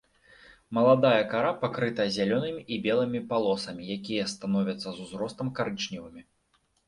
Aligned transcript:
Маладая 0.77 1.23
кара 1.33 1.51
пакрыта 1.65 2.05
зялёнымі 2.15 2.63
і 2.77 2.79
белымі 2.87 3.21
палосамі, 3.33 3.83
якія 3.99 4.23
становяцца 4.33 4.89
з 4.99 5.07
узростам 5.07 5.47
карычневымі. 5.61 6.21